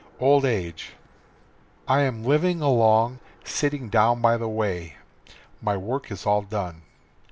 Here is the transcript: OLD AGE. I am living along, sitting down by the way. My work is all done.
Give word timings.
OLD 0.19 0.45
AGE. 0.45 0.93
I 1.87 2.01
am 2.01 2.23
living 2.23 2.59
along, 2.59 3.19
sitting 3.43 3.87
down 3.87 4.19
by 4.19 4.35
the 4.35 4.49
way. 4.49 4.95
My 5.61 5.77
work 5.77 6.09
is 6.11 6.25
all 6.25 6.41
done. 6.41 6.81